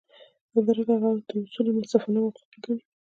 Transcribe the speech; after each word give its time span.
همدارنګه 0.53 0.93
هغه 0.97 1.09
دا 1.27 1.35
اصول 1.45 1.67
منصفانه 1.75 2.19
او 2.21 2.29
اخلاقي 2.31 2.57
ګڼي. 2.63 2.81